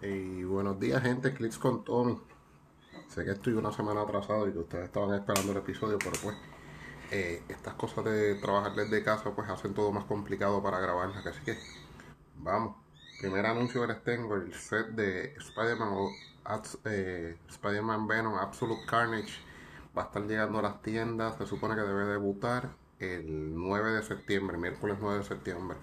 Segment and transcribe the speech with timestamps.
[0.00, 1.34] Y buenos días, gente.
[1.34, 2.16] Clicks con Tommy.
[3.08, 6.36] Sé que estoy una semana atrasado y que ustedes estaban esperando el episodio, pero pues
[7.10, 11.26] eh, estas cosas de trabajar desde casa pues hacen todo más complicado para grabarlas.
[11.26, 11.58] Así que
[12.36, 12.76] vamos.
[13.20, 15.92] Primer anuncio que les tengo: el set de Spider-Man
[16.84, 19.40] eh, Spider-Man Venom Absolute Carnage
[19.96, 21.36] va a estar llegando a las tiendas.
[21.38, 22.70] Se supone que debe debutar
[23.00, 25.76] el 9 de septiembre, miércoles 9 de septiembre.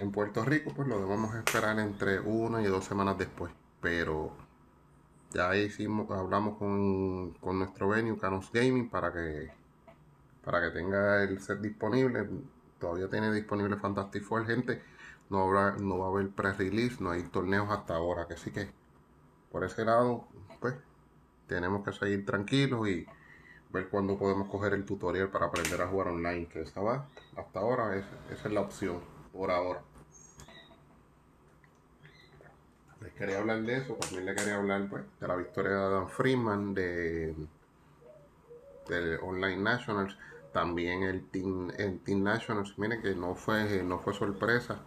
[0.00, 3.52] En Puerto Rico, pues lo debemos esperar entre una y dos semanas después.
[3.82, 4.32] Pero
[5.30, 9.50] ya hicimos, hablamos con, nuestro venue, Canos Gaming, para que,
[10.42, 12.26] para que tenga el set disponible.
[12.78, 14.82] Todavía tiene disponible Fantastic Four, gente.
[15.28, 18.26] No, habrá, no va a haber pre-release, no hay torneos hasta ahora.
[18.26, 18.70] Que sí que
[19.52, 20.24] por ese lado,
[20.60, 20.76] pues
[21.46, 23.06] tenemos que seguir tranquilos y
[23.68, 26.46] ver cuándo podemos coger el tutorial para aprender a jugar online.
[26.46, 29.82] Que estaba hasta ahora, esa es la opción por ahora.
[33.00, 36.08] Les quería hablar de eso, también le quería hablar pues, de la victoria de Adam
[36.08, 37.34] Freeman de,
[39.22, 40.16] Online Nationals,
[40.54, 44.80] también el Team, el Team Nationals, miren que no fue, no fue sorpresa.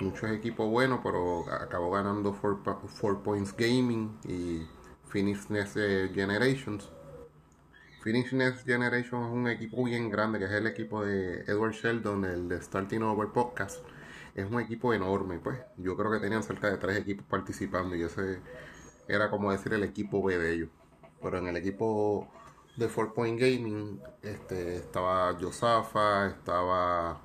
[0.00, 4.66] Muchos equipos buenos, pero acabó ganando 4 Points Gaming y
[5.08, 6.88] Phoenix Next Generations.
[8.02, 12.24] Phoenix Next Generation es un equipo bien grande, que es el equipo de Edward Sheldon,
[12.24, 13.80] el de Starting Over Podcast
[14.40, 15.58] es un equipo enorme, pues.
[15.76, 18.40] Yo creo que tenían cerca de tres equipos participando y ese
[19.08, 20.68] era como decir el equipo B de ellos.
[21.20, 22.28] Pero en el equipo
[22.76, 27.20] de Four Point Gaming este, estaba Josafa, estaba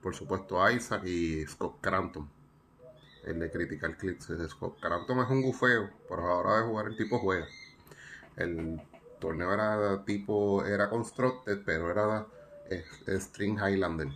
[0.00, 2.28] por supuesto Isaac y Scott Crampton.
[3.24, 4.32] El de Critical Clips.
[4.48, 7.46] Scott Crampton es un gufeo, pero ahora de jugar el tipo juega.
[8.36, 8.80] El
[9.20, 12.26] torneo era tipo, era constructed, pero era
[13.06, 14.08] String Highlander.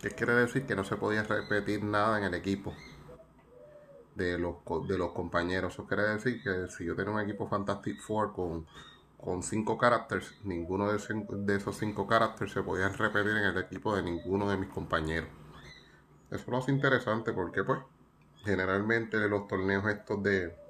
[0.00, 0.66] ¿Qué quiere decir?
[0.66, 2.74] Que no se podía repetir nada en el equipo
[4.14, 4.56] de los,
[4.88, 5.74] de los compañeros.
[5.74, 8.66] Eso quiere decir que si yo tengo un equipo Fantastic Four con,
[9.18, 10.98] con cinco characters, ninguno de,
[11.30, 15.28] de esos cinco characters se podía repetir en el equipo de ninguno de mis compañeros.
[16.30, 17.80] Eso lo hace interesante porque pues
[18.44, 20.66] generalmente los torneos estos de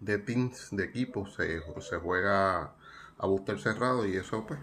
[0.00, 2.74] de teams, de equipos, se, se juega
[3.18, 4.60] a booster cerrado y eso pues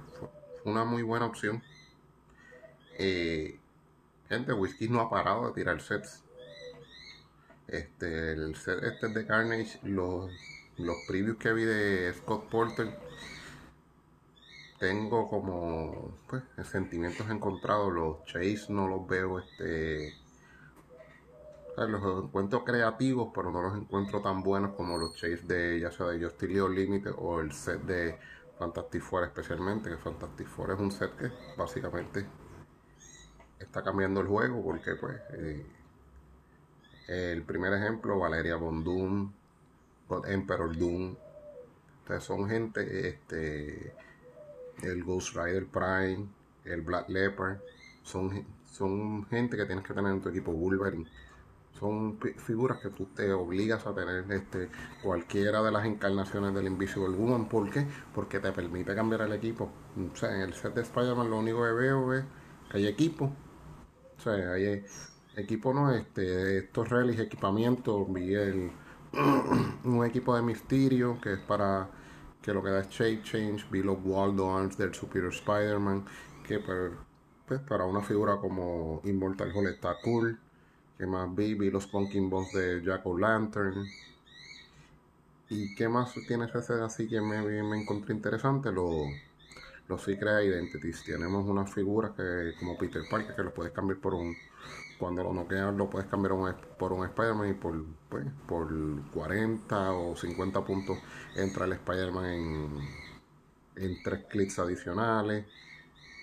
[0.65, 1.61] una muy buena opción.
[2.97, 3.59] Eh,
[4.29, 6.23] gente, Whisky no ha parado de tirar sets.
[7.67, 10.31] Este, el set este de Carnage, los,
[10.77, 12.97] los previews que vi de Scott Porter,
[14.79, 17.93] tengo como pues, sentimientos encontrados.
[17.93, 20.13] Los Chase no los veo, este,
[21.77, 26.07] los encuentro creativos, pero no los encuentro tan buenos como los Chase de ya sea
[26.07, 28.19] de Justin Limited o el set de
[28.57, 32.25] Fantastic Four especialmente, que Fantastic Four es un set que básicamente
[33.59, 35.65] está cambiando el juego porque pues eh,
[37.07, 39.31] el primer ejemplo, Valeria Bondum,
[40.07, 41.15] God Emperor Doom,
[41.99, 43.93] entonces son gente, este,
[44.83, 46.27] el Ghost Rider Prime,
[46.65, 47.59] el Black Leopard,
[48.03, 51.09] son, son gente que tienes que tener en tu equipo Wolverine
[51.79, 54.69] son figuras que tú te obligas a tener este
[55.01, 57.49] cualquiera de las encarnaciones del Invisible Woman.
[57.49, 57.85] ¿Por qué?
[58.13, 59.69] Porque te permite cambiar el equipo.
[60.11, 62.23] O sea, en el set de Spider-Man lo único que veo es
[62.69, 63.31] que hay equipo.
[64.17, 64.85] O sea, hay
[65.35, 68.71] equipo no, este, estos relics, equipamientos, vi el,
[69.83, 71.89] un equipo de misterio que es para
[72.41, 76.05] que lo que da es Shape Change, vi los Waldo Arms del Superior Spider-Man,
[76.45, 76.91] que pues,
[77.47, 80.39] pues, para una figura como Immortal Hulk está cool
[81.03, 81.53] ¿Qué más vi?
[81.53, 83.85] Vi los Pumpkin Bones de Jack O'Lantern.
[85.49, 88.71] ¿Y qué más tiene ese así que me, me encontré interesante?
[88.71, 89.09] Los,
[89.89, 91.03] los Secret Identities.
[91.03, 94.33] Tenemos unas figuras que, como Peter Parker, que lo puedes cambiar por un.
[94.97, 98.69] Cuando lo noqueas, lo puedes cambiar por un Spider-Man y por, pues, por
[99.11, 100.99] 40 o 50 puntos
[101.35, 102.79] entra el Spider-Man en,
[103.75, 105.47] en tres clics adicionales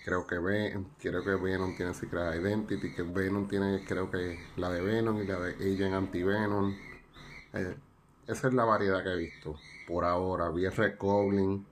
[0.04, 4.70] creo que Venom, creo que Venom tiene Secret Identity, que Venom tiene, creo que la
[4.70, 6.76] de Venom y la de Agent Anti-Venom.
[7.52, 7.76] Eh,
[8.26, 10.50] esa es la variedad que he visto por ahora.
[10.50, 11.66] Vi Red Goblin,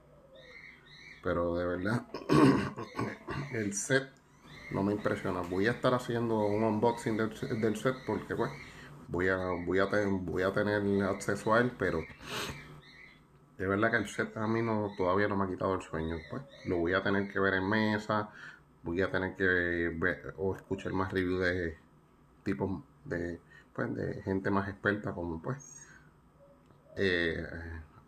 [1.22, 2.06] pero de verdad
[3.52, 4.08] el set
[4.70, 5.40] no me impresiona.
[5.40, 8.50] Voy a estar haciendo un unboxing del, set porque pues
[9.08, 12.00] voy a, voy, a voy a tener acceso a él, pero
[13.58, 16.16] de verdad que el set a mí no, todavía no me ha quitado el sueño.
[16.30, 18.30] Pues lo voy a tener que ver en mesa,
[18.84, 21.76] voy a tener que ver o escuchar más reviews de
[22.44, 23.40] tipos de,
[23.74, 25.86] pues, de gente más experta como pues
[26.96, 27.44] eh,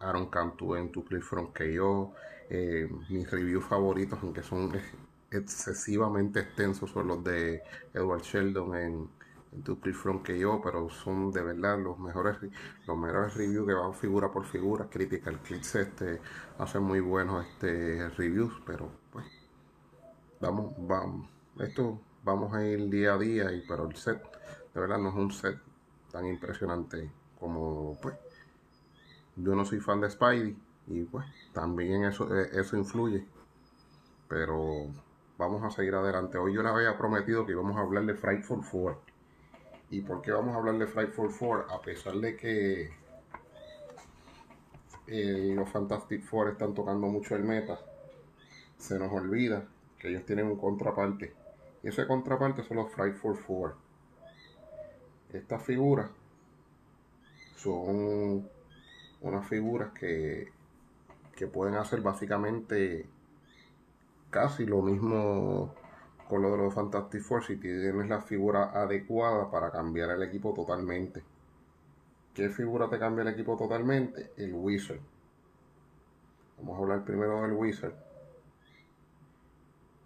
[0.01, 2.13] Aaron Cantu en Tu From que yo,
[2.49, 4.73] eh, mis reviews favoritos, aunque son
[5.31, 7.63] excesivamente extensos, son los de
[7.93, 9.09] Edward Sheldon en
[9.53, 12.37] en Front que yo, pero son de verdad los mejores
[12.87, 14.89] los mejores reviews que van figura por figura.
[14.89, 16.21] Critical Clips este,
[16.59, 19.27] hacen muy buenos este, reviews, pero pues
[20.41, 24.23] vamos, vamos, esto vamos a ir día a día, y, pero el set
[24.75, 25.59] de verdad no es un set
[26.13, 28.15] tan impresionante como pues
[29.37, 30.57] yo no soy fan de Spidey
[30.87, 33.27] y pues también eso, eh, eso influye.
[34.29, 34.87] Pero
[35.39, 36.39] vamos a seguir adelante.
[36.39, 38.99] Hoy yo les había prometido que íbamos a hablar de Frightful Four.
[39.91, 41.67] ¿Y por qué vamos a hablar de Frightful Four?
[41.69, 42.91] A pesar de que
[45.09, 47.81] eh, los Fantastic Four están tocando mucho el meta,
[48.79, 49.67] se nos olvida
[49.99, 51.35] que ellos tienen un contraparte.
[51.83, 53.75] Y ese contraparte son los Frightful Four.
[55.33, 56.09] Estas figuras
[57.57, 58.49] son
[59.21, 60.53] unas figuras que,
[61.35, 63.07] que pueden hacer básicamente
[64.31, 65.75] casi lo mismo
[66.31, 70.55] con lo de los Fantastic Four si tienes la figura adecuada para cambiar el equipo
[70.55, 71.25] totalmente.
[72.33, 74.31] ¿Qué figura te cambia el equipo totalmente?
[74.37, 75.01] El Wizard.
[76.59, 77.95] Vamos a hablar primero del Wizard.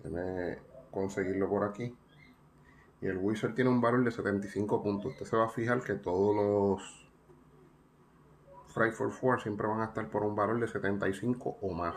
[0.02, 0.56] Déjame
[0.90, 1.94] conseguirlo por aquí.
[3.02, 5.12] Y el Wizard tiene un valor de 75 puntos.
[5.12, 7.04] Usted se va a fijar que todos los
[8.92, 11.94] for Four siempre van a estar por un valor de 75 o más.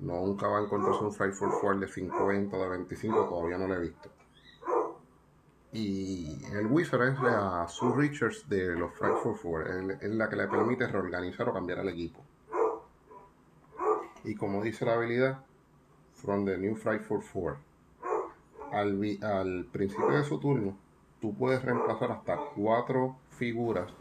[0.00, 3.74] Nunca va a encontrarse un for Four de 50 o de 25, todavía no lo
[3.74, 4.10] he visto.
[5.72, 10.46] Y el Wizard es la Sue Richards de los for Four, es la que le
[10.46, 12.22] permite reorganizar o cambiar el equipo.
[14.24, 15.38] Y como dice la habilidad,
[16.14, 17.58] from the new for Four,
[18.72, 20.76] al, al principio de su turno,
[21.20, 23.92] tú puedes reemplazar hasta cuatro figuras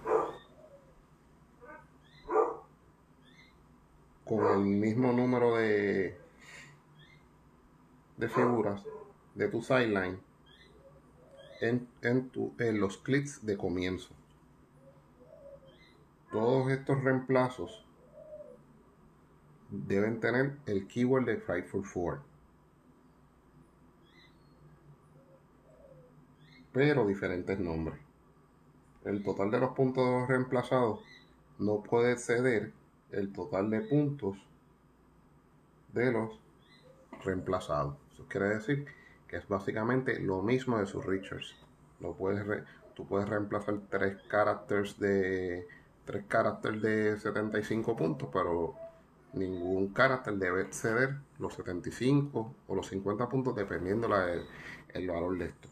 [4.27, 6.17] con el mismo número de,
[8.17, 8.83] de figuras
[9.35, 10.19] de tu sideline
[11.61, 14.13] en, en, en los clics de comienzo.
[16.31, 17.85] Todos estos reemplazos
[19.69, 22.21] deben tener el keyword de Frightful Four.
[26.73, 27.99] Pero diferentes nombres.
[29.05, 30.99] El total de los puntos reemplazados
[31.59, 32.73] no puede ceder
[33.11, 34.37] el total de puntos
[35.93, 36.39] de los
[37.23, 37.95] reemplazados.
[38.13, 38.85] Eso quiere decir
[39.27, 41.55] que es básicamente lo mismo de sus Richards.
[41.99, 42.63] Lo puedes
[42.95, 45.67] tú puedes reemplazar tres caracteres de
[46.05, 48.75] tres caracteres de 75 puntos, pero
[49.33, 54.33] ningún carácter debe ceder los 75 o los 50 puntos dependiendo la,
[54.93, 55.67] el, valor de esto.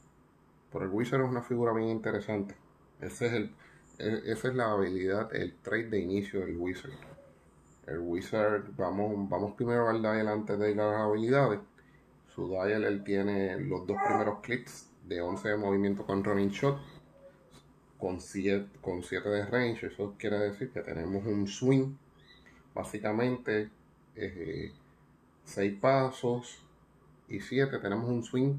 [0.71, 2.55] Pero el Wizard es una figura bien interesante.
[2.99, 3.55] Ese es el,
[3.97, 6.91] e, esa es la habilidad, el trade de inicio del Wizard.
[7.87, 11.59] El Wizard, vamos, vamos primero al dial antes de las habilidades.
[12.33, 16.79] Su dial él tiene los dos primeros clips de 11 de movimiento con running shot
[18.05, 19.87] con 7, con 7 de range.
[19.87, 21.95] Eso quiere decir que tenemos un swing,
[22.73, 23.69] básicamente
[24.15, 24.73] 6
[25.57, 26.63] eh, pasos
[27.27, 27.79] y 7.
[27.79, 28.55] Tenemos un swing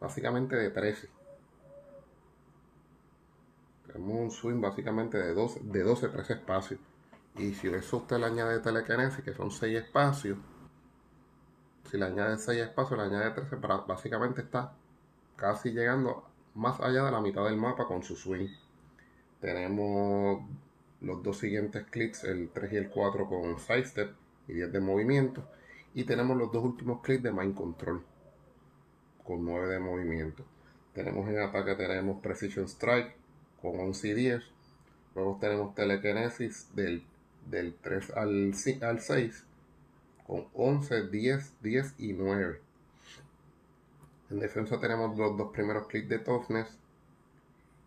[0.00, 1.08] básicamente de 13.
[3.86, 6.80] Tenemos un swing básicamente de 12, de 12 13 espacios.
[7.40, 10.36] Y si eso usted le añade telequinesis, que son 6 espacios,
[11.90, 13.56] si le añade 6 espacios, le añade 13,
[13.88, 14.74] básicamente está
[15.36, 16.22] casi llegando
[16.54, 18.50] más allá de la mitad del mapa con su swing.
[19.40, 20.42] Tenemos
[21.00, 24.14] los dos siguientes clics, el 3 y el 4 con sidestep
[24.46, 25.42] y 10 de movimiento.
[25.94, 28.04] Y tenemos los dos últimos clics de mind control
[29.24, 30.44] con 9 de movimiento.
[30.92, 33.16] Tenemos en ataque, tenemos Precision Strike
[33.62, 34.44] con 11 y 10.
[35.14, 37.09] Luego tenemos telequinesis del
[37.46, 39.44] del 3 al, al 6
[40.26, 42.60] con 11, 10, 10 y 9.
[44.30, 46.78] En defensa tenemos los dos primeros clics de Toughness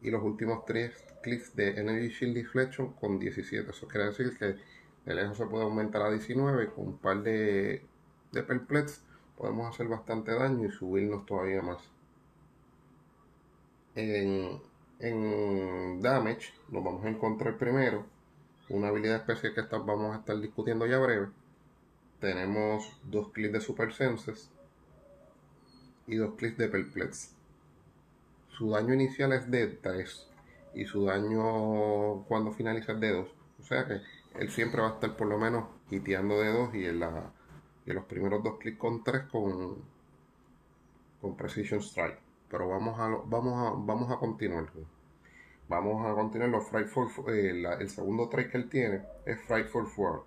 [0.01, 0.91] y los últimos tres
[1.21, 3.69] clics de Energy Shield Deflection con 17.
[3.69, 4.57] Eso quiere decir que
[5.05, 7.81] de lejos se puede aumentar a 19 con un par de,
[8.31, 9.01] de perplex
[9.37, 11.81] podemos hacer bastante daño y subirnos todavía más.
[13.95, 14.61] En,
[14.99, 18.05] en damage lo vamos a encontrar primero
[18.73, 21.29] una habilidad especial que vamos a estar discutiendo ya breve.
[22.19, 24.49] Tenemos dos clics de Super Senses
[26.07, 27.35] y dos clics de Perplex.
[28.49, 30.27] Su daño inicial es de 3
[30.73, 33.27] y su daño cuando finaliza es de 2.
[33.59, 34.01] O sea que
[34.39, 37.31] él siempre va a estar por lo menos hiteando de 2 y en, la,
[37.85, 39.77] y los primeros dos clics con 3 con,
[41.21, 42.19] con Precision Strike.
[42.49, 44.67] Pero vamos a, vamos a, vamos a continuar.
[45.73, 50.23] Vamos a continuar los Frightful, eh, el segundo trait que él tiene es Frightful 4.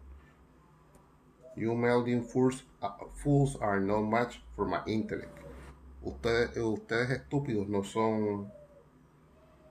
[1.55, 5.39] You melding fools, uh, fools are no match for my intellect.
[6.03, 8.53] ustedes, ustedes estúpidos no son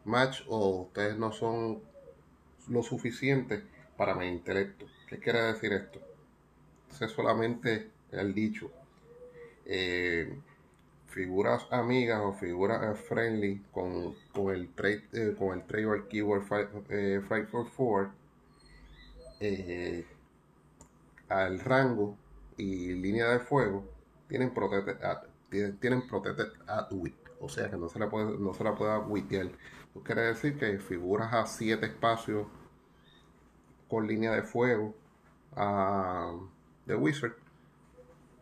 [0.05, 1.81] match o ustedes no son
[2.69, 3.61] lo suficiente
[3.97, 4.85] para mi intelecto.
[5.09, 5.99] ¿Qué quiere decir esto?
[7.01, 8.71] Es solamente el dicho.
[9.65, 10.39] Eh,
[11.15, 14.13] figuras amigas o figuras eh, friendly con,
[14.53, 16.43] el trade eh, con el trademark keyword
[16.89, 18.11] eh, fight, for four
[21.29, 22.17] al rango
[22.57, 23.85] y línea de fuego
[24.27, 25.23] tienen protected at,
[25.79, 26.89] tienen, protected at
[27.39, 30.57] o sea que no se la puede no se la puede witear eso quiere decir
[30.59, 32.45] que figuras a 7 espacios
[33.87, 34.93] con línea de fuego
[35.55, 36.37] a,
[36.85, 37.45] de wizard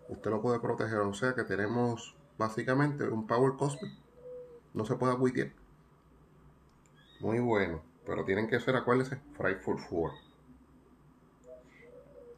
[0.09, 0.99] usted lo puede proteger.
[0.99, 3.91] O sea que tenemos básicamente un Power Cosmic.
[4.73, 5.51] No se puede witear.
[7.19, 7.81] Muy bueno.
[8.05, 10.19] Pero tienen que ser, acuérdense, Frightful 4.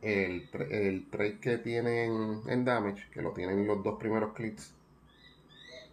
[0.02, 4.74] El, el trade que tienen en Damage, que lo tienen los dos primeros clics,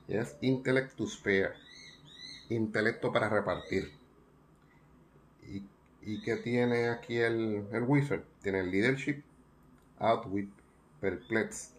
[0.06, 1.54] es Intellect to Spare.
[2.50, 3.92] Intelecto para repartir.
[5.42, 5.62] Y,
[6.00, 8.24] y que tiene aquí el, el Wizard.
[8.42, 9.22] Tiene el Leadership,
[9.98, 10.50] Outwit,
[11.00, 11.71] Perplex,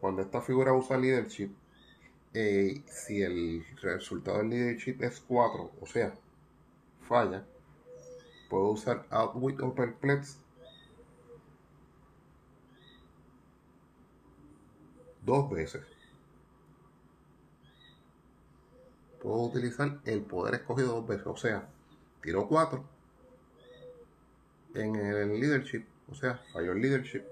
[0.00, 1.50] cuando esta figura usa leadership,
[2.34, 6.14] eh, si el resultado del leadership es 4, o sea,
[7.08, 7.44] falla,
[8.48, 10.38] puedo usar outwit o perplex
[15.24, 15.82] dos veces.
[19.20, 21.68] Puedo utilizar el poder escogido dos veces, o sea,
[22.22, 22.84] tiro 4
[24.74, 27.24] en el leadership, o sea, falló el leadership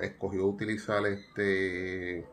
[0.00, 2.26] escogió utilizar este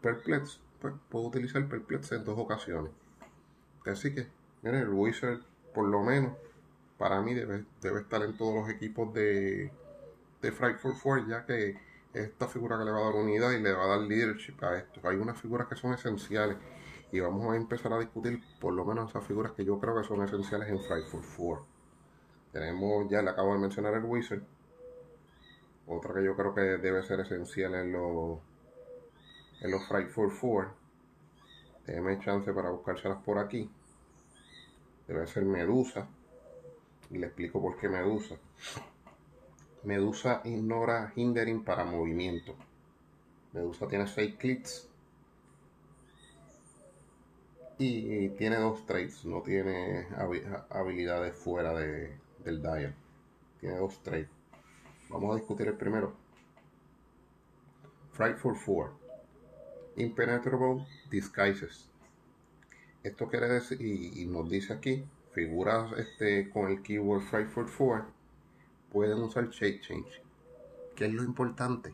[0.00, 2.92] Perplex, pues puedo utilizar Perplex en dos ocasiones.
[3.86, 4.26] Así que,
[4.62, 5.40] miren, el Wizard,
[5.74, 6.32] por lo menos,
[6.98, 9.70] para mí debe, debe estar en todos los equipos de,
[10.40, 11.78] de Frightful Four, ya que
[12.14, 14.76] esta figura que le va a dar unidad y le va a dar leadership a
[14.76, 15.00] esto.
[15.08, 16.56] Hay unas figuras que son esenciales
[17.10, 20.04] y vamos a empezar a discutir por lo menos esas figuras que yo creo que
[20.04, 21.62] son esenciales en Frightful Four.
[22.52, 24.42] Tenemos, ya le acabo de mencionar el Wizard,
[25.86, 28.38] otra que yo creo que debe ser esencial en los,
[29.60, 30.74] en los Frightful 4.
[31.86, 33.70] Déjeme chance para buscárselas por aquí.
[35.06, 36.08] Debe ser Medusa.
[37.10, 38.36] Y le explico por qué Medusa.
[39.82, 42.54] Medusa ignora hindering para movimiento.
[43.52, 44.88] Medusa tiene 6 clics.
[47.76, 49.26] Y tiene dos traits.
[49.26, 50.06] No tiene
[50.70, 52.94] habilidades fuera de, del dial.
[53.60, 54.33] Tiene dos traits.
[55.08, 56.14] Vamos a discutir el primero.
[58.12, 58.92] Frightful 4.
[59.96, 61.88] Impenetrable Disguises.
[63.02, 68.06] Esto quiere decir, y, nos dice aquí, figuras este, con el keyword Frightful 4
[68.94, 70.22] pueden usar Shape Change.
[70.94, 71.92] ¿Qué es lo importante?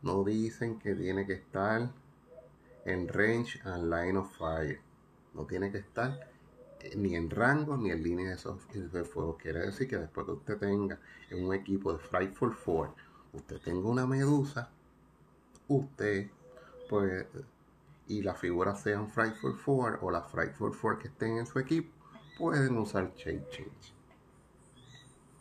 [0.00, 1.90] No dicen que tiene que estar
[2.86, 4.80] en range and line of fire.
[5.34, 6.29] No tiene que estar
[6.96, 8.36] ni en rango ni en línea
[8.72, 9.36] de, fuego.
[9.36, 10.98] Quiere decir que después que usted tenga
[11.30, 12.94] en un equipo de Frightful Four,
[13.32, 14.70] usted tenga una medusa,
[15.68, 16.30] usted
[16.88, 17.26] pues
[18.08, 21.92] y las figuras sean Frightful Four o las Frightful Four que estén en su equipo,
[22.38, 23.94] pueden usar Change Change.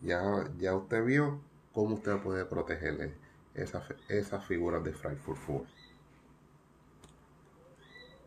[0.01, 1.41] Ya, ya usted vio
[1.73, 3.15] cómo usted puede protegerle
[3.55, 5.65] esas, esas figuras de Frightful Four.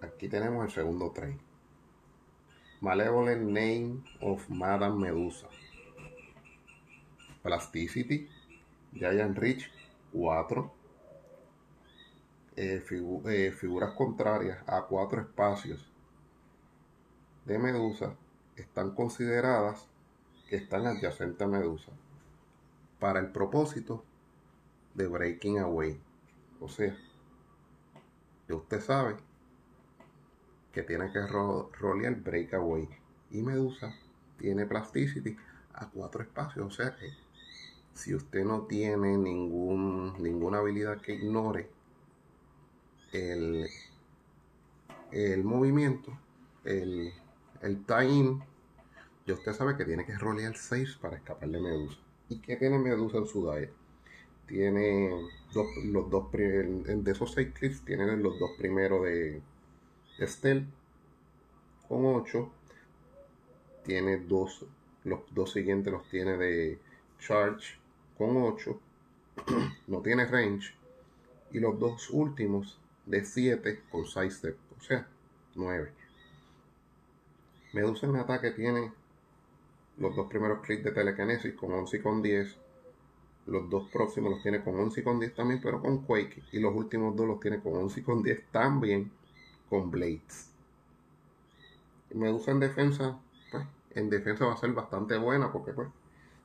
[0.00, 1.51] Aquí tenemos el segundo trade.
[2.82, 5.46] Malevolent Name of Madame Medusa.
[7.40, 8.28] Plasticity.
[8.92, 9.70] Giant Rich
[10.12, 10.72] 4.
[12.56, 12.84] Eh,
[13.26, 15.88] eh, figuras contrarias a cuatro espacios
[17.44, 18.16] de Medusa
[18.56, 19.86] están consideradas
[20.48, 21.92] que están adyacentes a Medusa
[22.98, 24.02] para el propósito
[24.94, 26.00] de Breaking Away.
[26.60, 26.98] O sea,
[28.48, 29.18] que usted sabe
[30.72, 32.88] que tiene que rolear breakaway.
[33.30, 33.94] Y Medusa
[34.38, 35.36] tiene plasticity
[35.74, 36.66] a cuatro espacios.
[36.66, 37.10] O sea que
[37.94, 41.68] si usted no tiene ningún, ninguna habilidad que ignore
[43.12, 43.68] el,
[45.10, 46.18] el movimiento,
[46.64, 47.12] el,
[47.60, 48.42] el tie-in,
[49.26, 51.98] ya usted sabe que tiene que rolear 6 para escapar de Medusa.
[52.28, 53.72] ¿Y qué tiene Medusa en su diet?
[54.46, 55.10] Tiene
[55.54, 59.40] los dos de esos 6 clips, tienen los dos primeros de
[60.18, 60.66] Estel
[61.88, 62.50] con 8
[63.84, 64.64] tiene dos,
[65.04, 66.78] los dos siguientes los tiene de
[67.18, 67.78] Charge
[68.16, 68.80] con 8,
[69.88, 70.74] no tiene range,
[71.50, 75.06] y los dos últimos de 7 con step o sea,
[75.54, 75.92] 9.
[77.72, 78.92] Medusa en ataque tiene
[79.98, 82.56] los dos primeros clics de telekinesis con 11 y con 10,
[83.46, 86.42] Los dos próximos los tiene con 11 y con 10 también, pero con Quake.
[86.52, 89.10] Y los últimos dos los tiene con 11 y con 10 también
[89.72, 90.50] con Blades.
[92.12, 93.18] Medusa en defensa,
[93.50, 95.88] pues en defensa va a ser bastante buena porque pues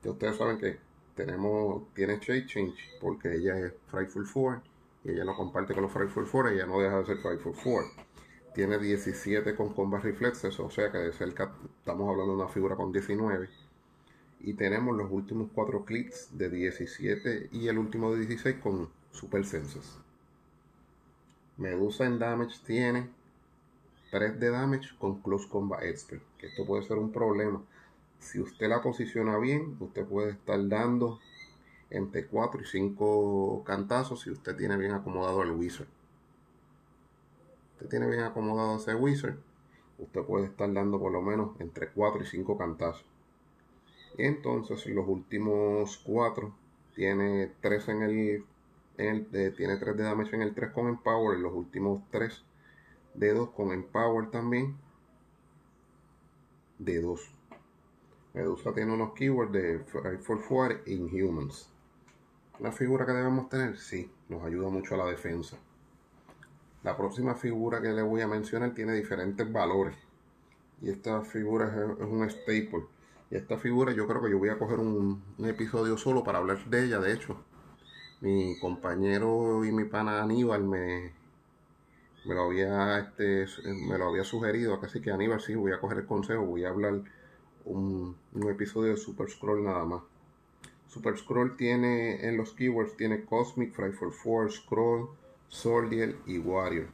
[0.01, 0.77] ya ustedes saben que
[1.13, 4.61] tenemos, tiene Shade Change porque ella es Frightful 4
[5.03, 7.53] y ella lo comparte con los Frightful 4 y ella no deja de ser Frightful
[7.61, 8.05] 4.
[8.55, 12.77] Tiene 17 con Combat Reflexes, o sea que de cerca estamos hablando de una figura
[12.77, 13.49] con 19
[14.39, 19.43] y tenemos los últimos cuatro clics de 17 y el último de 16 con Super
[19.43, 19.99] Senses.
[21.57, 23.09] Medusa en damage tiene
[24.11, 27.63] 3 de damage con Close Combat Expert, esto puede ser un problema.
[28.19, 31.19] Si usted la posiciona bien, usted puede estar dando
[31.89, 35.87] entre 4 y 5 cantazos si usted tiene bien acomodado el Wizard.
[37.73, 39.37] Usted tiene bien acomodado ese Wizard,
[39.99, 43.05] usted puede estar dando por lo menos entre 4 y 5 cantazos.
[44.17, 46.53] Entonces los últimos 4
[46.95, 48.45] tiene 3 en el,
[48.97, 52.43] tiene 3 de damage en el 3 con Empower y los últimos 3
[53.13, 54.75] de 2 con Empower también
[56.79, 57.33] de 2.
[58.33, 59.79] Medusa tiene unos keywords de
[60.19, 61.69] for Four Inhumans.
[62.59, 65.57] La figura que debemos tener, sí, nos ayuda mucho a la defensa.
[66.83, 69.95] La próxima figura que le voy a mencionar tiene diferentes valores.
[70.81, 72.85] Y esta figura es un staple
[73.29, 76.63] y esta figura yo creo que yo voy a coger un, episodio solo para hablar
[76.65, 76.99] de ella.
[76.99, 77.43] De hecho,
[78.21, 81.11] mi compañero y mi pana Aníbal me,
[82.25, 83.45] me lo había este,
[83.87, 86.69] me lo había sugerido, así que Aníbal sí voy a coger el consejo, voy a
[86.69, 87.01] hablar
[87.65, 88.15] un,
[88.49, 90.03] episodio de Super Scroll nada más.
[90.87, 95.09] Super Scroll tiene en los keywords tiene Cosmic, Fry for Four, Scroll,
[95.49, 96.87] Soldier y Warrior.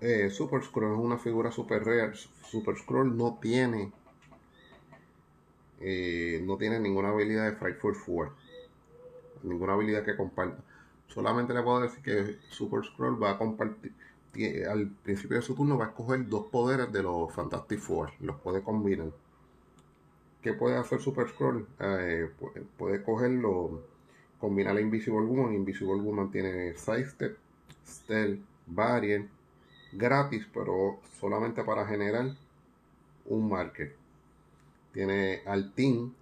[0.00, 2.14] Eh, super Scroll es una figura super real.
[2.14, 3.92] Super Scroll no tiene
[5.80, 8.32] eh, no tiene ninguna habilidad de Fight for Four.
[9.42, 10.62] Ninguna habilidad que comparta.
[11.08, 13.92] Solamente le puedo decir que Super Scroll va a compartir.
[14.68, 18.10] Al principio de su turno va a escoger dos poderes de los Fantastic Four.
[18.20, 19.08] Los puede combinar.
[20.42, 21.66] ¿Qué puede hacer Super Scroll?
[21.80, 22.30] Eh,
[22.76, 23.82] puede cogerlo,
[24.38, 25.54] combinar la Invisible Woman.
[25.54, 27.36] Invisible Woman tiene Sidestep,
[27.86, 29.30] Stealth, Variant
[29.92, 32.34] gratis, pero solamente para generar
[33.26, 33.94] un marker.
[34.92, 36.12] Tiene al Team,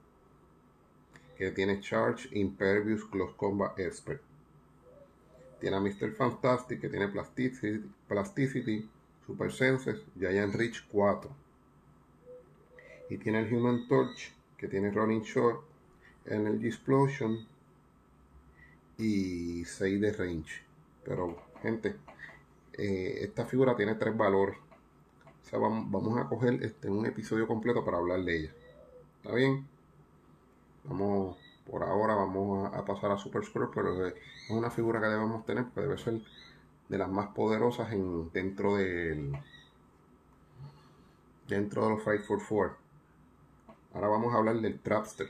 [1.36, 4.20] que tiene Charge, Impervious, Close Combat Expert.
[5.60, 6.12] Tiene a Mr.
[6.12, 8.88] Fantastic, que tiene Plasticity, Plasticity
[9.26, 11.30] Super Senses, Giant Reach 4.
[13.10, 15.62] Y tiene el Human Torch, que tiene Running Short,
[16.26, 17.46] Energy Explosion
[18.98, 20.62] y 6 de range.
[21.04, 21.96] Pero, gente,
[22.74, 24.56] eh, esta figura tiene tres valores.
[25.42, 28.52] O sea, vamos, a coger este, un episodio completo para hablar de ella.
[29.22, 29.66] ¿Está bien?
[30.84, 34.14] Vamos, por ahora vamos a, pasar a Super Scroll, pero es
[34.50, 36.20] una figura que debemos tener, porque debe ser
[36.88, 39.32] de las más poderosas en, dentro del
[41.48, 42.76] dentro de los Fight for Four.
[43.92, 45.28] Ahora vamos a hablar del Trapster.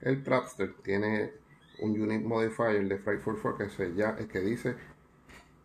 [0.00, 1.32] El Trapster tiene
[1.80, 4.76] un Unit Modifier de Fight for Four que, se ya, que dice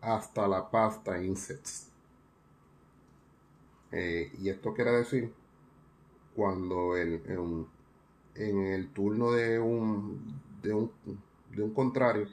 [0.00, 1.90] hasta la pasta insets.
[3.90, 5.32] Eh, y esto quiere decir
[6.34, 7.22] cuando el,
[8.34, 10.90] en, el turno de un, de un,
[11.50, 12.28] de un contrario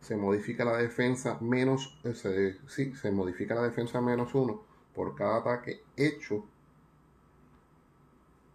[0.00, 4.62] se modifica la defensa menos eh, se, sí, se modifica la defensa menos uno
[4.94, 6.44] por cada ataque hecho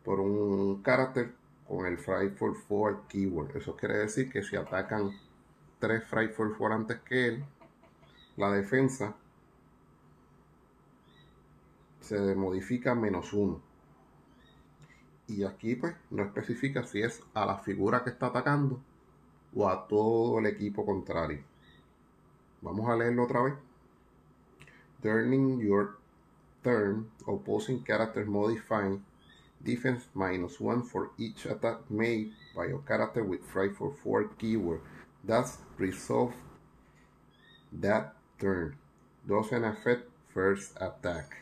[0.04, 1.34] por un carácter
[1.68, 3.58] con el Frightful 4 keyword.
[3.58, 5.12] Eso quiere decir que si atacan
[5.80, 7.46] tres Frightful for antes que él,
[8.38, 9.16] la defensa
[12.02, 13.62] se modifica menos uno.
[15.28, 18.80] Y aquí pues no especifica si es a la figura que está atacando
[19.56, 21.40] o a todo el equipo contrario.
[22.62, 23.54] Vamos a leerlo otra vez.
[25.02, 25.98] During your
[26.64, 29.04] turn, opposing character modifying
[29.64, 34.82] defense minus one for each attack made by a character with Frightful 4 keyword
[35.26, 36.34] That's resolve
[37.74, 38.78] that turn.
[39.28, 41.34] Doesn't affect first attack.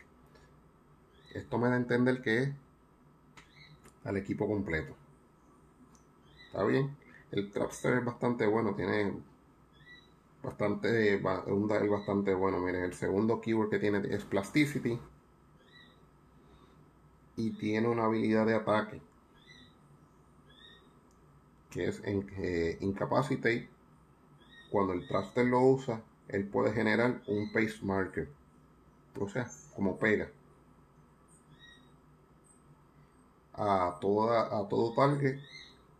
[1.34, 2.48] Esto me da a entender que es
[4.04, 4.94] al equipo completo.
[6.46, 6.96] ¿Está bien?
[7.30, 9.12] El Trapster es bastante bueno, tiene
[10.42, 12.60] bastante un dial bastante bueno.
[12.60, 14.98] Miren, el segundo keyword que tiene es Plasticity
[17.36, 19.00] y tiene una habilidad de ataque
[21.70, 23.68] que es eh, Incapacitate
[24.70, 28.28] cuando el traster lo usa, él puede generar un paste marker.
[29.18, 30.28] O sea, como pega.
[33.54, 35.38] A, toda, a todo target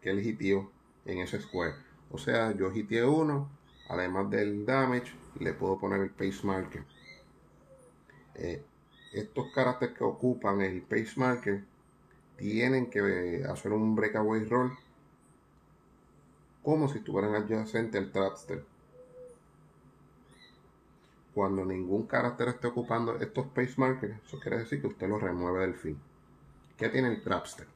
[0.00, 0.70] que él hitió
[1.04, 1.74] en ese square.
[2.10, 3.48] O sea, yo hiteé uno,
[3.88, 6.84] además del damage, le puedo poner el pace marker.
[8.34, 8.62] Eh,
[9.12, 11.64] estos caracteres que ocupan el pace marker
[12.36, 14.76] tienen que hacer un breakaway roll
[16.62, 18.64] como si estuvieran adyacente al trapster.
[21.34, 25.60] Cuando ningún carácter esté ocupando estos pace markers, eso quiere decir que usted los remueve
[25.60, 26.00] del fin.
[26.84, 27.66] ¿Qué tiene el trapster?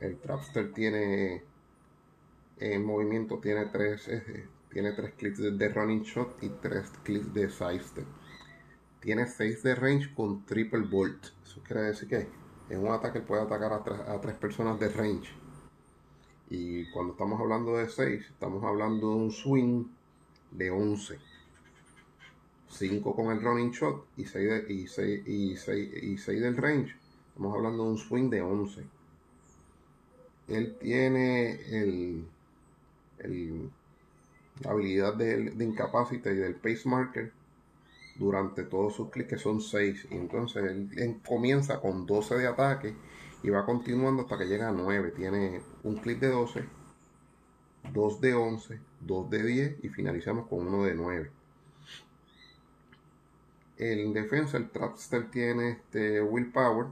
[0.00, 1.42] El trapster tiene
[2.56, 7.50] en movimiento, tiene tres, eh, tiene tres clics de running shot y tres clics de
[7.50, 8.06] sidestep.
[9.00, 11.22] Tiene 6 de range con triple bolt.
[11.44, 12.26] Eso quiere decir que
[12.70, 15.28] en un ataque puede atacar a, a tres personas de range.
[16.48, 19.84] Y cuando estamos hablando de 6, estamos hablando de un swing
[20.52, 21.18] de 11.
[22.70, 26.96] 5 con el running shot y 6, y 6, y 6, y 6 del range.
[27.38, 28.84] Estamos hablando de un swing de 11.
[30.48, 32.26] Él tiene el,
[33.18, 33.70] el,
[34.64, 37.32] la habilidad de, de incapacita y del pace marker
[38.16, 40.08] durante todos sus clics, que son 6.
[40.10, 42.96] Y entonces él, comienza con 12 de ataque
[43.44, 45.12] y va continuando hasta que llega a 9.
[45.12, 46.64] Tiene un clic de 12,
[47.92, 51.30] 2 de 11, 2 de 10 y finalizamos con uno de 9.
[53.76, 56.88] En defensa, el Trapster tiene este Willpower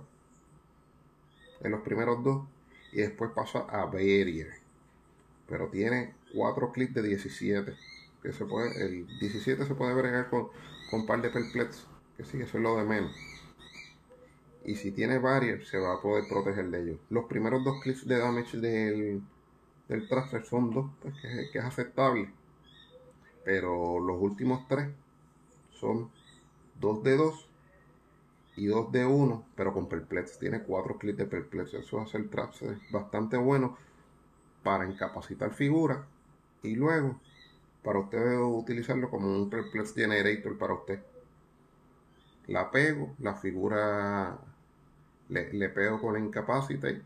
[1.61, 2.47] en los primeros dos
[2.93, 4.53] y después pasa a Barrier.
[5.49, 7.75] Pero tiene 4 clics de 17.
[8.23, 10.49] Que se puede, el 17 se puede bregar con,
[10.91, 13.15] con par de perplex, que sí, eso es lo de menos.
[14.65, 16.99] Y si tiene barrier, se va a poder proteger de ellos.
[17.09, 19.23] Los primeros dos clics de damage del,
[19.89, 22.33] del traster son dos, pues, que, es aceptable.
[23.45, 24.89] Pero los últimos tres
[25.71, 26.11] son
[26.81, 27.46] dos de dos
[28.57, 30.39] y dos de uno, pero con perplex.
[30.39, 31.75] Tiene cuatro clics de perplex.
[31.75, 33.77] Eso hace el traster bastante bueno
[34.63, 35.99] para incapacitar figuras.
[36.63, 37.21] Y luego
[37.85, 41.01] para usted utilizarlo como un perplex generator para usted.
[42.49, 44.39] La pego, la figura
[45.29, 47.03] le, pego con incapacitate,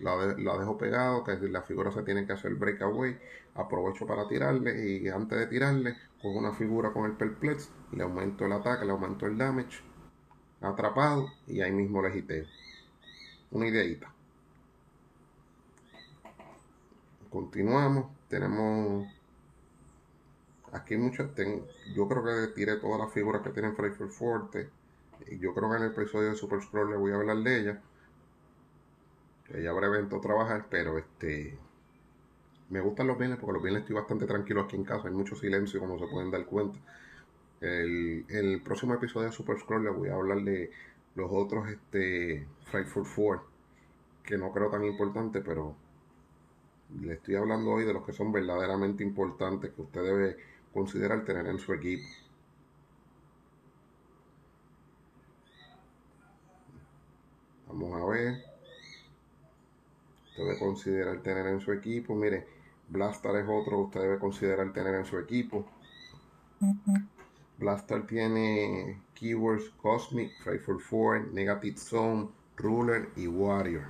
[0.00, 3.18] la, la, dejo pegado, que la figura se tiene que hacer breakaway,
[3.54, 8.46] aprovecho para tirarle y antes de tirarle, con una figura con el perplex, le aumento
[8.46, 9.82] el ataque, le aumento el damage,
[10.60, 12.46] atrapado y ahí mismo le hiteo.
[13.50, 14.12] Una ideita.
[17.30, 19.06] Continuamos, tenemos
[20.72, 21.30] Aquí muchas,
[21.94, 24.70] yo creo que tiré todas las figuras que tienen Frightful Forte.
[25.40, 27.82] Yo creo que en el episodio de Super Scroll le voy a hablar de ella.
[29.52, 31.58] Ella habrá evento trabajar, pero este
[32.68, 35.08] me gustan los bienes porque los bienes estoy bastante tranquilo aquí en casa.
[35.08, 36.78] Hay mucho silencio, como se pueden dar cuenta.
[37.60, 40.70] El, próximo episodio de Super Scroll le voy a hablar de
[41.14, 43.42] los otros este, Frightful Four,
[44.22, 45.76] que no creo tan importante, pero
[47.00, 50.36] le estoy hablando hoy de los que son verdaderamente importantes que usted debe
[50.72, 52.06] considerar tener en su equipo.
[57.68, 58.44] Vamos a ver.
[60.24, 62.14] Usted debe considerar tener en su equipo.
[62.14, 62.46] Mire,
[62.88, 65.66] Blaster es otro usted debe considerar tener en su equipo.
[67.60, 73.84] Blaster tiene keywords Cosmic, Faithful Four, Negative Zone, Ruler y Warrior.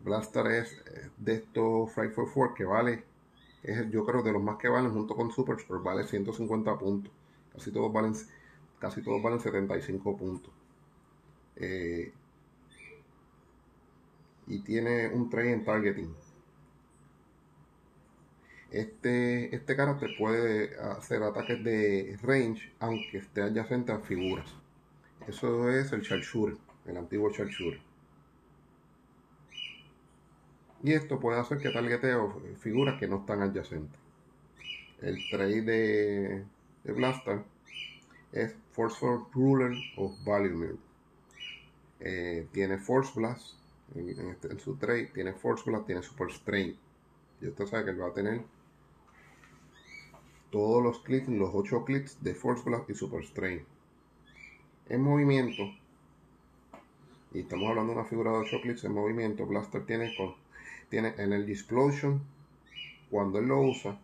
[0.00, 3.02] Blaster es eh, de estos Faithful Four que vale
[3.66, 7.12] es yo creo de los más que valen junto con Super Sport, vale 150 puntos.
[7.52, 8.14] Casi todos valen,
[8.78, 10.52] casi todos valen 75 puntos.
[11.56, 12.12] Eh,
[14.46, 16.14] y tiene un trade en targeting.
[18.70, 24.52] Este, este carácter puede hacer ataques de range aunque esté adyacente a figuras.
[25.28, 27.80] Eso es el Sharpshooter, el antiguo Sharpshooter.
[30.82, 33.98] Y esto puede hacer que targeteo figuras que no están adyacentes.
[35.00, 36.44] El trade de,
[36.92, 37.42] Blaster
[38.32, 40.78] es Force Ruler of Value
[42.00, 43.54] eh, tiene Force Blast
[43.94, 46.76] este, en, su trade, tiene Force Blast, tiene Super Strain.
[47.40, 48.42] Y usted sabe que él va a tener
[50.56, 53.62] todos los clics, los 8 clics de Force Blast y Super Strain.
[54.88, 55.64] En movimiento,
[57.34, 60.34] y estamos hablando de una figura de 8 clics en movimiento, Blaster tiene con
[60.88, 62.22] tiene en el Explosion,
[63.10, 63.98] cuando él lo usa,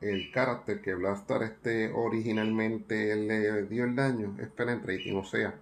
[0.00, 5.54] el carácter que Blaster este originalmente le dio el daño es penetrating, o sea,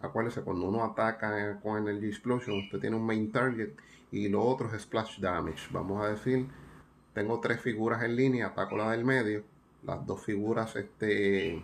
[0.00, 3.72] acuérdese cuando uno ataca con el Explosion, usted tiene un main target
[4.10, 5.68] y lo otro es splash damage.
[5.70, 6.48] Vamos a decir,
[7.12, 9.44] tengo tres figuras en línea, ataco la del medio,
[9.84, 11.62] las dos figuras este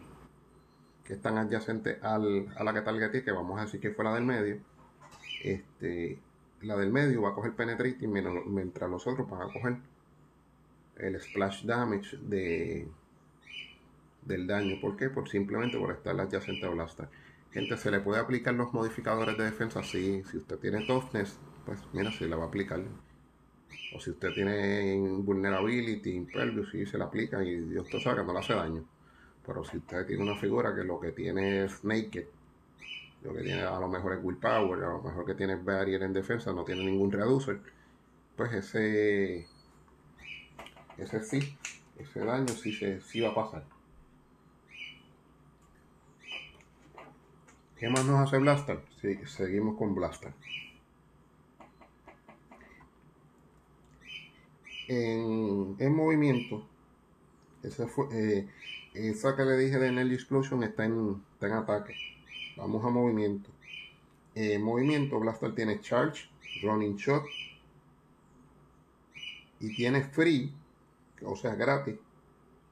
[1.05, 4.15] que están adyacentes al, a la que targeté, que vamos a decir que fue la
[4.15, 4.59] del medio,
[5.45, 6.19] este,
[6.63, 9.77] la del medio va a coger penetrating mientras los otros van a coger
[10.97, 12.89] el splash damage de,
[14.23, 14.81] del daño.
[14.81, 15.09] ¿Por qué?
[15.11, 17.09] Por simplemente por estar adyacente a Blaster.
[17.53, 19.83] Gente, ¿se le puede aplicar los modificadores de defensa?
[19.83, 22.83] Sí, si usted tiene toughness, pues mira, se le va a aplicar.
[23.95, 28.27] O si usted tiene vulnerability, impervious, sí se le aplica y Dios te sabe que
[28.27, 28.85] no le hace daño.
[29.47, 32.27] Pero si usted tiene una figura que lo que tiene es naked,
[33.23, 36.13] lo que tiene a lo mejor es willpower, a lo mejor que tiene barrier en
[36.13, 37.61] defensa, no tiene ningún reducer,
[38.37, 39.47] pues ese
[40.99, 41.57] ese sí,
[41.99, 43.65] ese daño sí, se, sí va a pasar.
[47.77, 48.81] ¿Qué más nos hace Blaster?
[49.03, 50.33] Sí, seguimos con Blaster.
[54.89, 56.65] En, en movimiento,
[57.63, 58.49] esa, fue, eh,
[58.95, 61.95] esa que le dije de Energy Explosion está en, está en ataque.
[62.57, 63.51] Vamos a movimiento.
[64.35, 66.29] En movimiento, Blaster tiene Charge,
[66.63, 67.25] Running Shot
[69.61, 70.53] y tiene Free,
[71.25, 71.97] o sea, gratis.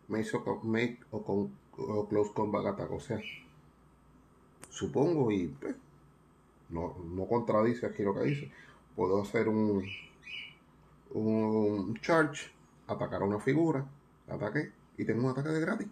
[0.08, 3.18] Make o, make o, con, o Close Combat Attack, o sea,
[4.68, 5.74] supongo, y pues,
[6.68, 8.52] no, no, contradice aquí lo que dice,
[8.94, 9.82] puedo hacer un,
[11.14, 12.50] un charge,
[12.86, 13.86] atacar a una figura,
[14.28, 15.88] ataque y tengo un ataque de gratis.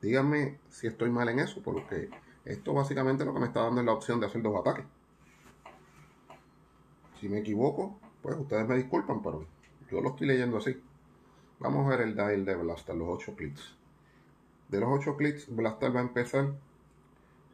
[0.00, 2.08] Díganme si estoy mal en eso, porque
[2.44, 4.86] esto básicamente lo que me está dando es la opción de hacer dos ataques.
[7.20, 9.46] Si me equivoco, pues ustedes me disculpan, pero
[9.90, 10.80] yo lo estoy leyendo así.
[11.58, 13.74] Vamos a ver el dial de Blaster, los 8 clics.
[14.68, 16.54] De los 8 clics, Blaster va a empezar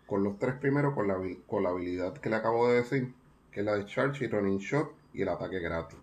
[0.06, 3.12] con los tres primeros, con la, con la habilidad que le acabo de decir,
[3.50, 5.98] que es la de Charge y Running Shot y el ataque gratis.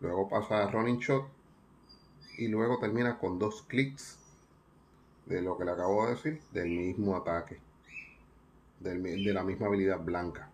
[0.00, 1.26] Luego pasa a Running Shot
[2.36, 4.18] y luego termina con dos clics
[5.26, 7.58] de lo que le acabo de decir, del mismo ataque,
[8.80, 10.50] de la misma habilidad blanca.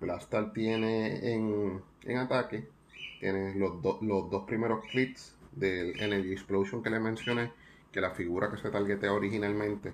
[0.00, 2.68] Blaster tiene en, en ataque,
[3.20, 7.52] tiene los, los dos primeros clics del Energy Explosion que le mencioné,
[7.92, 9.92] que la figura que se targetea originalmente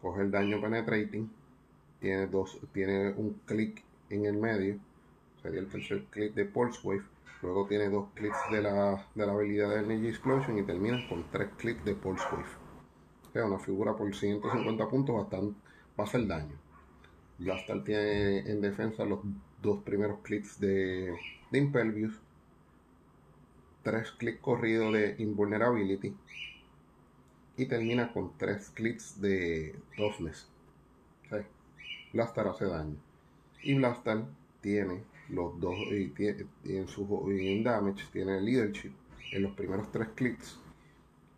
[0.00, 1.30] coge el daño penetrating,
[2.00, 4.78] tiene, dos, tiene un clic en el medio,
[5.42, 7.04] sería el tercer clic de Pulse Wave,
[7.42, 11.24] luego tiene dos clics de la, de la habilidad de Energy Explosion y termina con
[11.30, 12.44] tres clics de Pulse Wave.
[13.28, 15.58] O sea, una figura por 150 puntos bastante,
[15.98, 16.56] va a hacer daño.
[17.38, 19.20] Blaster tiene en defensa los
[19.60, 21.16] dos primeros clics de,
[21.50, 22.20] de Impervious,
[23.82, 26.14] tres clics corridos de Invulnerability
[27.56, 30.48] y termina con tres clics de toughness.
[32.12, 32.96] Blaster hace daño.
[33.62, 34.24] Y Blaster
[34.60, 35.02] tiene
[35.32, 36.12] los dos y,
[36.64, 38.92] en su en damage tiene leadership
[39.32, 40.58] en los primeros tres clics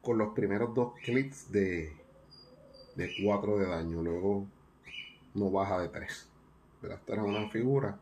[0.02, 1.92] con los primeros dos clics de
[2.96, 4.46] de 4 de daño luego
[5.34, 6.28] no baja de 3
[6.82, 7.98] Blaster es una figura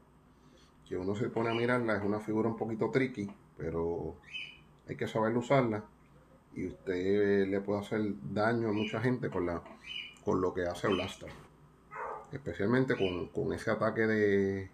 [0.89, 4.17] que uno se pone a mirarla es una figura un poquito tricky pero
[4.89, 5.85] hay que saber usarla
[6.55, 8.01] y usted le puede hacer
[8.33, 9.63] daño a mucha gente con, la,
[10.25, 11.31] con lo que hace Blaster.
[12.31, 12.95] Especialmente
[13.33, 14.71] con, ese ataque de.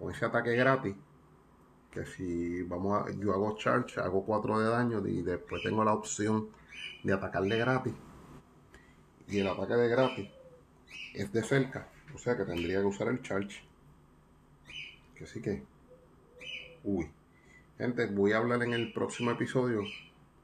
[0.00, 0.96] Con ese ataque gratis.
[1.92, 5.92] Que si vamos a, yo hago charge, hago 4 de daño y después tengo la
[5.92, 6.48] opción
[7.02, 7.92] de atacarle gratis.
[9.28, 10.28] Y el ataque de gratis
[11.14, 11.88] es de cerca.
[12.14, 13.62] O sea que tendría que usar el charge.
[15.14, 15.62] Que sí que.
[16.84, 17.10] Uy.
[17.76, 19.82] Gente, voy a hablar en el próximo episodio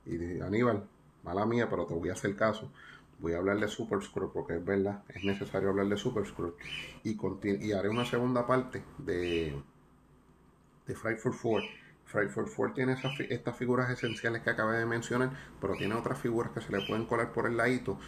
[0.06, 0.84] y Aníbal,
[1.22, 2.70] mala mía, pero te voy a hacer caso.
[3.18, 6.54] Voy a hablar de Super Scroll porque es verdad, es necesario hablar de Super Scroll.
[7.02, 7.16] Y,
[7.66, 9.54] y haré una segunda parte de,
[10.86, 11.62] de Frightful Four.
[12.04, 12.96] Frightful Four tiene
[13.30, 17.06] estas figuras esenciales que acabé de mencionar, pero tiene otras figuras que se le pueden
[17.06, 17.98] colar por el ladito,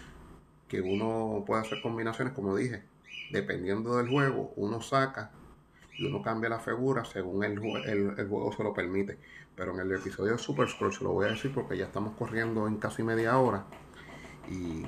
[0.68, 2.85] que uno puede hacer combinaciones, como dije.
[3.33, 5.33] Dependiendo del juego, uno saca
[5.99, 9.18] y uno cambia la figura según el, el, juego se lo permite.
[9.57, 12.14] Pero en el episodio de Super Scroll se lo voy a decir porque ya estamos
[12.16, 13.66] corriendo en casi media hora.
[14.51, 14.87] Y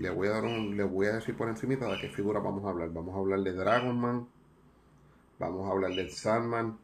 [0.00, 2.64] le voy a dar un, le voy a decir por encima de qué figura vamos
[2.64, 2.90] a hablar.
[2.92, 4.26] Vamos a hablar de Dragonman,
[5.38, 6.78] vamos a hablar del Sandman,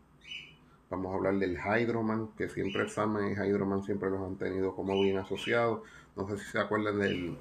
[0.91, 4.75] vamos a hablar del Hydroman, que siempre el Sandman y Hydroman siempre los han tenido
[4.75, 5.83] como bien asociados.
[6.17, 7.38] No sé si se acuerdan del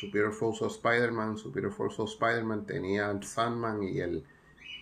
[0.00, 1.38] Superior Force of Spider-Man.
[1.38, 4.24] Superior Force of Spider-Man tenía el Sandman y el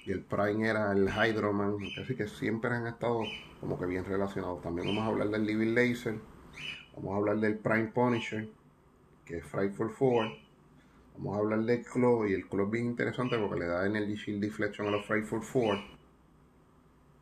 [0.06, 3.22] y el Prime era el Hydroman, así que siempre han estado
[3.60, 4.62] como que bien relacionados.
[4.62, 6.20] También vamos a hablar del Living Laser,
[6.94, 8.48] vamos a hablar del Prime Punisher,
[9.26, 10.32] que es Frightful 4,
[11.18, 14.14] vamos a hablar del Claw, y el Claw es bien interesante porque le da Energy
[14.14, 15.84] Shield Deflection a los Frightful 4,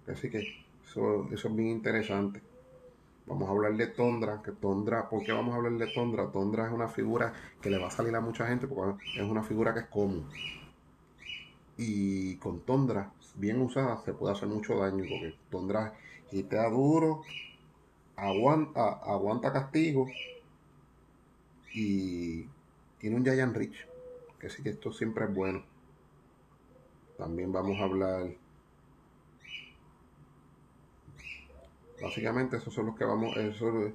[0.09, 0.47] así que
[0.85, 2.43] eso, eso es bien interesante.
[3.27, 6.31] Vamos a hablar de Tondra, que Tondra, ¿por qué vamos a hablar de Tondra?
[6.31, 9.43] Tondra es una figura que le va a salir a mucha gente porque es una
[9.43, 10.29] figura que es común.
[11.79, 15.95] Y con Tondra, bien usada, se puede hacer mucho daño porque Tondra
[16.31, 17.23] gitea duro,
[18.15, 20.07] aguanta, aguanta castigo
[21.75, 22.49] y
[22.99, 23.87] tiene un Giant Rich,
[24.39, 25.63] que sí que esto siempre es bueno.
[27.19, 28.31] También vamos a hablar
[32.05, 33.93] Básicamente esos son los que vamos, eso,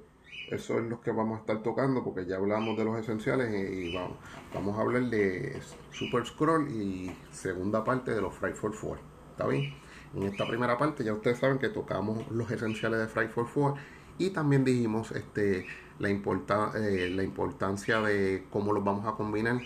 [0.50, 3.94] eso es los que vamos a estar tocando porque ya hablamos de los esenciales y
[3.94, 4.16] vamos,
[4.54, 5.60] vamos a hablar de
[5.92, 8.98] Super Scroll y segunda parte de los for 4.
[9.30, 9.74] ¿Está bien?
[10.14, 13.74] En esta primera parte ya ustedes saben que tocamos los esenciales de for 4
[14.18, 15.66] y también dijimos este,
[16.00, 19.60] la, eh, la importancia de cómo los vamos a combinar.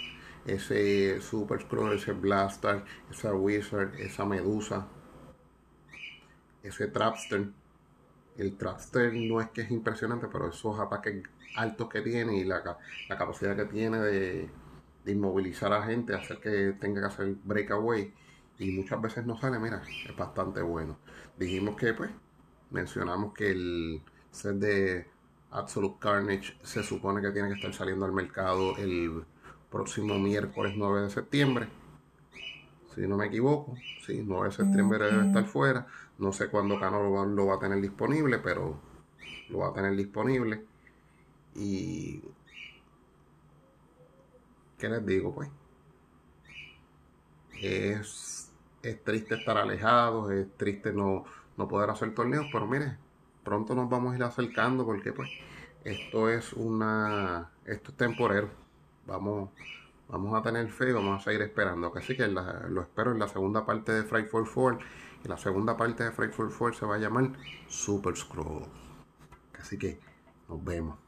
[0.46, 4.86] Ese Super Scroll, ese Blaster, esa Wizard, esa Medusa,
[6.62, 7.48] ese Trapster
[8.36, 11.22] el Trapster no es que es impresionante, pero esos ataques
[11.56, 12.62] altos que tiene y la,
[13.08, 14.50] capacidad que tiene de,
[15.06, 18.12] inmovilizar a gente, hacer que tenga que hacer breakaway
[18.58, 20.98] y muchas veces no sale, mira, es bastante bueno.
[21.38, 22.10] Dijimos que pues
[22.70, 25.06] mencionamos que el set de
[25.54, 29.24] Absolute Carnage se supone que tiene que estar saliendo al mercado el
[29.70, 31.68] próximo miércoles 9 de septiembre.
[32.92, 35.86] Si no me equivoco, sí, 9 de septiembre debe estar fuera.
[36.18, 38.80] No sé cuándo Cano lo va, a tener disponible, pero
[39.48, 40.64] lo va a tener disponible.
[41.54, 42.20] Y.
[44.76, 45.50] ¿Qué les digo, pues?
[47.62, 51.24] Es, es triste estar alejados, es triste no,
[51.56, 52.98] no poder hacer torneos, pero mire,
[53.44, 55.30] pronto nos vamos a ir acercando porque, pues,
[55.84, 57.50] esto es una.
[57.64, 58.50] Esto es temporero.
[59.06, 59.50] Vamos
[60.08, 61.92] vamos a tener fe y vamos a seguir esperando.
[61.96, 64.78] Así que lo espero en la segunda parte de Fright for Four.
[65.24, 67.32] Y la segunda parte de Fright for Four se va a llamar
[67.66, 68.64] Super Scroll.
[69.58, 69.98] Así que
[70.48, 70.98] nos vemos.